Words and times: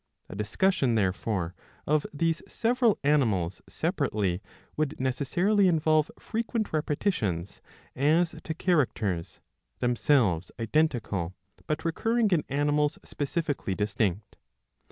A 0.29 0.35
discussion 0.35 0.95
therefore 0.95 1.53
of 1.85 2.07
these 2.11 2.41
several 2.47 2.97
animals 3.03 3.61
separately 3.69 4.41
would 4.75 4.99
necessarily 4.99 5.67
involve 5.67 6.09
frequent 6.17 6.73
repetitions 6.73 7.61
as 7.95 8.33
to 8.43 8.55
characters, 8.55 9.41
themselves 9.79 10.49
identical, 10.59 11.35
but 11.67 11.85
recurring 11.85 12.31
in 12.31 12.43
animals 12.49 12.97
speci 13.05 13.43
fically 13.43 13.77
distinct. 13.77 14.37